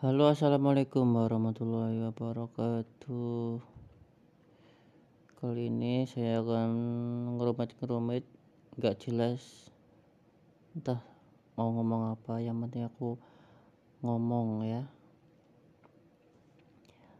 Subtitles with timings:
[0.00, 3.60] Halo assalamualaikum warahmatullahi wabarakatuh.
[5.36, 6.72] Kali ini saya akan
[7.36, 8.24] ngerumit-ngerumit
[8.80, 9.68] Gak jelas
[10.72, 11.04] Entah
[11.52, 12.40] mau ngomong apa.
[12.40, 13.20] Yang penting aku
[14.00, 14.88] ngomong ya.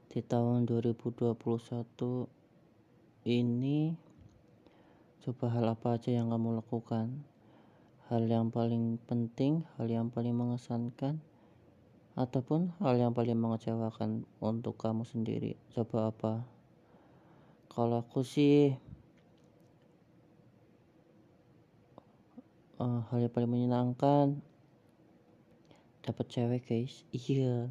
[0.08, 1.36] Di tahun 2021
[3.28, 3.92] Ini
[5.20, 7.28] Coba hal apa aja yang kamu lakukan?
[8.08, 11.20] Hal yang paling penting Hal yang paling mengesankan
[12.18, 16.32] ataupun hal yang paling mengecewakan untuk kamu sendiri coba apa?
[17.70, 18.74] Kalau aku sih
[22.82, 24.42] uh, hal yang paling menyenangkan
[26.02, 27.06] dapat cewek guys.
[27.14, 27.70] Iya.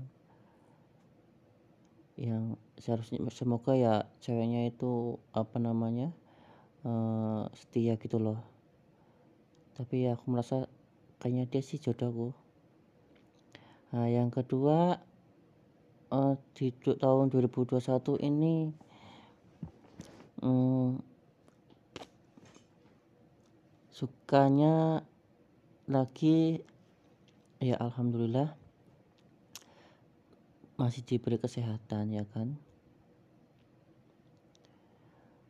[2.15, 2.43] Yang
[2.79, 6.15] seharusnya semoga ya ceweknya itu apa namanya
[6.87, 8.39] uh, setia gitu loh.
[9.75, 10.67] Tapi ya aku merasa
[11.19, 12.31] kayaknya dia sih jodohku
[13.89, 15.01] Nah, yang kedua
[16.13, 17.81] uh, di tahun 2021
[18.21, 18.69] ini
[20.45, 21.01] um,
[23.89, 25.01] sukanya
[25.89, 26.61] lagi
[27.57, 28.53] ya alhamdulillah
[30.77, 32.61] masih diberi kesehatan ya kan?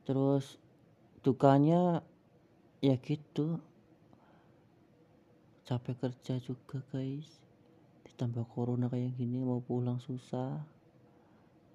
[0.08, 0.56] Terus
[1.28, 2.08] dukanya
[2.80, 3.60] ya gitu.
[5.68, 7.49] Capek kerja juga guys
[8.16, 10.64] tambah corona kayak gini mau pulang susah.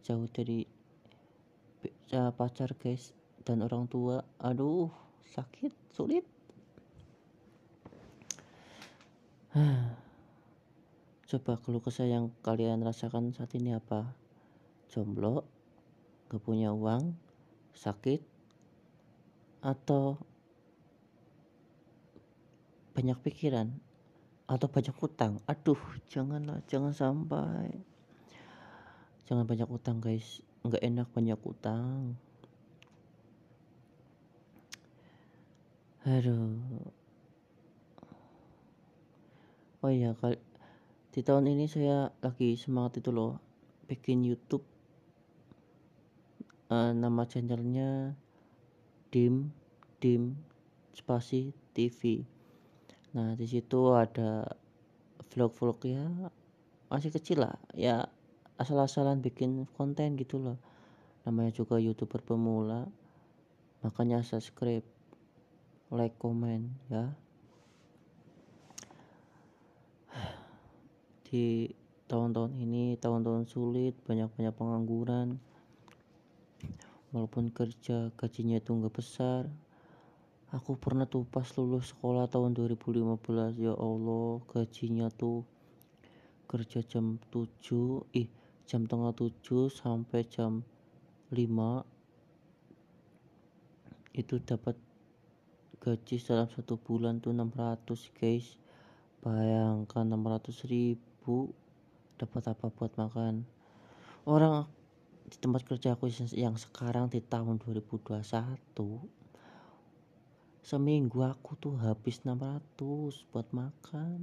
[0.02, 0.64] Jauh dari
[2.34, 3.12] pacar guys
[3.44, 4.24] dan orang tua.
[4.41, 4.88] Aduh
[5.30, 6.24] sakit sulit.
[11.30, 14.10] Coba kalau kesah yang kalian rasakan saat ini apa?
[14.91, 15.46] Jomblo
[16.30, 17.14] gak punya uang
[17.74, 18.22] sakit
[19.62, 20.19] atau
[22.94, 23.74] banyak pikiran
[24.45, 25.41] atau banyak utang.
[25.48, 25.81] Aduh
[26.12, 27.73] janganlah jangan sampai.
[29.25, 30.45] Jangan banyak utang guys.
[30.64, 32.17] Nggak enak banyak utang.
[36.04, 36.60] Aduh.
[39.84, 40.41] Oh iya kali
[41.12, 43.41] di tahun ini saya lagi semangat itu loh
[43.88, 44.65] bikin YouTube.
[46.72, 48.16] Uh, nama channelnya
[49.12, 49.53] dim
[50.00, 50.41] dim
[50.97, 52.25] spasi TV
[53.14, 54.42] nah di situ ada
[55.30, 56.04] vlog-vlog ya
[56.94, 57.58] masih kecil lah.
[57.75, 58.06] Ya
[58.54, 60.58] asal-asalan bikin konten gitu loh.
[61.26, 62.86] Namanya juga youtuber pemula.
[63.82, 64.86] Makanya subscribe
[65.91, 67.10] like komen ya.
[71.26, 71.74] Di
[72.06, 75.42] tahun-tahun ini tahun-tahun sulit banyak-banyak pengangguran.
[77.10, 79.47] Walaupun kerja gajinya itu nggak besar
[80.54, 85.42] aku pernah tuh pas lulus sekolah tahun 2015 ya Allah gajinya tuh
[86.47, 88.31] kerja jam 7 ih
[88.62, 89.34] jam tengah 7
[89.66, 90.62] sampai jam
[91.34, 91.82] 5
[94.15, 94.78] itu dapat
[95.82, 98.54] gaji dalam satu bulan tuh 600 guys.
[99.26, 101.50] Bayangkan 600 ribu
[102.15, 103.42] dapat apa buat makan?
[104.22, 104.71] Orang
[105.26, 106.06] di tempat kerja aku
[106.38, 108.22] yang sekarang di tahun 2021
[110.64, 112.64] seminggu aku tuh habis 600
[113.28, 114.20] buat makan.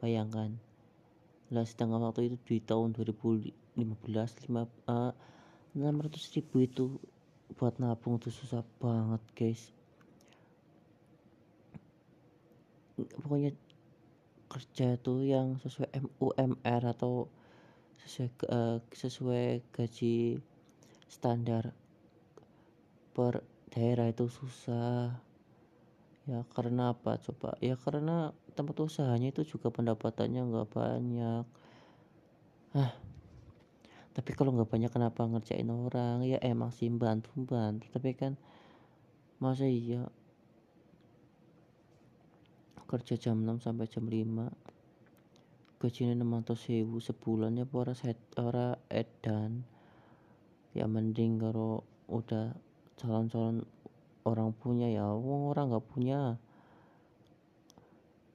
[0.00, 0.56] Bayangkan
[1.52, 5.12] lah sedangkan waktu itu di tahun 2015 5, uh,
[5.76, 6.84] 600 ribu itu
[7.60, 9.62] buat nabung tuh susah banget guys.
[12.96, 13.52] Pokoknya
[14.48, 15.92] kerja tuh yang sesuai
[16.24, 17.28] UMR atau
[18.00, 20.40] sesuai uh, sesuai gaji
[21.12, 21.76] standar
[23.12, 25.31] per daerah itu susah
[26.28, 27.18] ya karena apa?
[27.18, 31.44] Coba ya karena tempat usahanya itu juga pendapatannya nggak banyak.
[32.78, 32.92] Ah
[34.12, 36.20] tapi kalau nggak banyak kenapa ngerjain orang?
[36.28, 37.88] Ya emang sih bantu bantu.
[37.88, 38.36] Tapi kan
[39.40, 40.04] masa iya?
[42.84, 44.52] Kerja jam 6 sampai jam 5
[45.80, 49.64] gajinya 600 sewu sebulan ya para set ora edan.
[50.76, 52.52] Ya mending kalau udah
[53.00, 53.64] calon-calon
[54.22, 55.10] orang punya ya.
[55.12, 56.36] Wong orang nggak punya.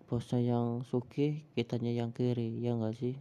[0.07, 2.63] Bosnya yang suki kitanya yang kiri.
[2.63, 3.15] Ya nggak sih?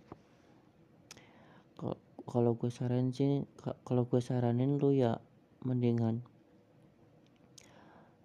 [2.26, 3.46] Kalau gue saranin sih
[3.86, 5.22] kalau gue saranin lu ya
[5.62, 6.26] mendingan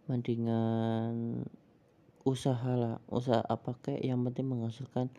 [0.09, 1.45] mendingan
[2.25, 2.97] usaha lah.
[3.05, 5.13] Usaha apa kayak yang penting menghasilkan.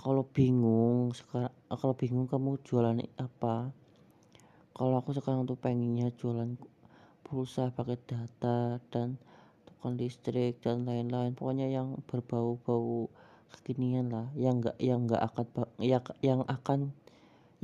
[0.00, 3.72] Kalau bingung sekarang kalau bingung kamu jualan apa?
[4.74, 6.58] Kalau aku sekarang tuh pengennya jualan
[7.24, 9.16] pulsa pakai data dan
[9.64, 11.32] token listrik dan lain-lain.
[11.32, 13.08] Pokoknya yang berbau-bau
[13.56, 15.46] kekinian lah yang enggak yang enggak akan
[15.80, 16.92] ya yang akan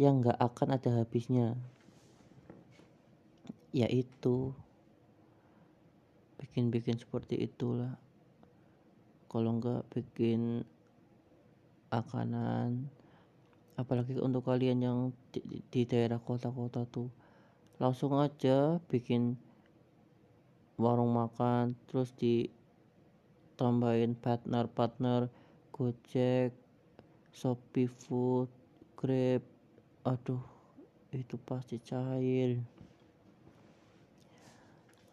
[0.01, 1.61] yang nggak akan ada habisnya.
[3.71, 4.57] Yaitu
[6.41, 8.01] bikin-bikin seperti itulah.
[9.31, 10.65] Kalau nggak bikin
[11.91, 12.91] makanan
[13.75, 14.99] apalagi untuk kalian yang
[15.33, 15.41] di,
[15.73, 17.09] di daerah kota-kota tuh
[17.81, 19.41] langsung aja bikin
[20.81, 25.29] warung makan terus ditambahin partner-partner
[25.77, 26.57] Gojek
[27.37, 28.49] Shopee Food
[28.97, 29.45] Grab.
[30.09, 30.41] Aduh
[31.13, 32.65] itu pasti cair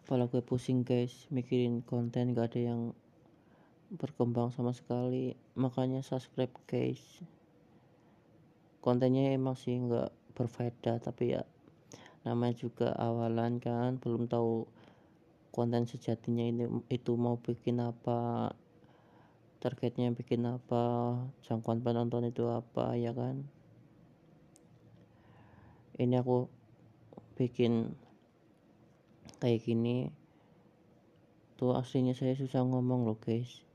[0.07, 2.95] kepala gue pusing guys mikirin konten gak ada yang
[3.91, 5.35] berkembang sama sekali.
[5.59, 7.03] Makanya subscribe guys.
[8.79, 11.43] Kontennya emang sih nggak berfaedah tapi ya
[12.23, 14.63] namanya juga awalan kan belum tahu
[15.57, 18.53] konten sejatinya ini itu mau bikin apa
[19.57, 23.41] targetnya bikin apa jangkauan penonton itu apa ya kan?
[25.97, 26.45] Ini aku
[27.33, 27.97] bikin
[29.41, 30.13] kayak gini.
[31.57, 33.65] Tuh aslinya saya susah ngomong loh guys.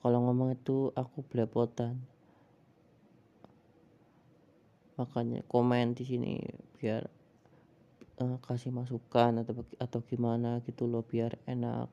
[0.00, 2.00] Kalau ngomong itu aku belepotan.
[4.96, 6.40] Makanya komen di sini
[6.80, 7.04] biar
[8.20, 11.88] uh, kasih masukan atau atau gimana gitu loh biar enak.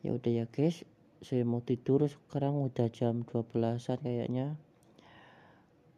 [0.00, 0.86] Ya udah ya guys.
[1.18, 4.54] Saya mau tidur sekarang udah jam 12an kayaknya.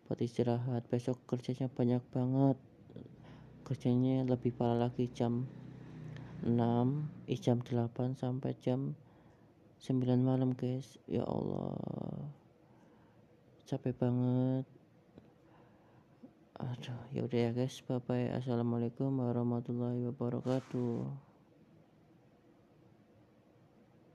[0.09, 0.89] Buat istirahat.
[0.89, 2.57] Besok kerjanya banyak banget.
[3.69, 5.45] Kerjanya lebih parah lagi jam
[6.41, 6.57] 6
[7.29, 8.97] eh, jam 8 sampai jam
[9.85, 10.97] 9 malam guys.
[11.05, 11.77] Ya Allah.
[13.69, 14.80] Capek banget
[16.61, 21.30] aduh ya udah ya guys bye bye assalamualaikum warahmatullahi wabarakatuh